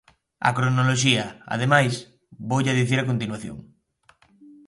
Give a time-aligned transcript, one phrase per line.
[0.47, 1.25] A cronoloxía,
[1.55, 1.93] ademais,
[2.49, 3.57] voulla dicir a continuación.